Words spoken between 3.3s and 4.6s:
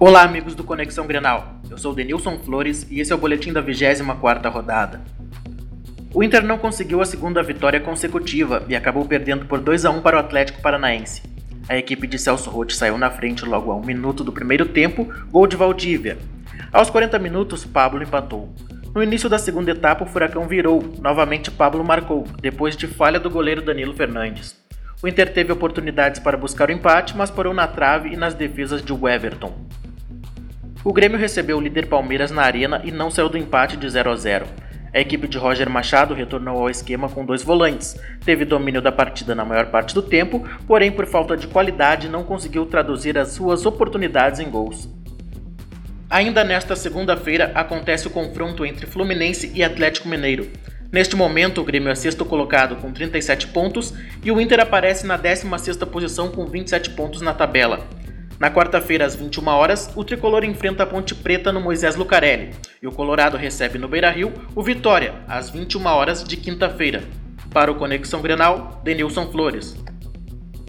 da 24ª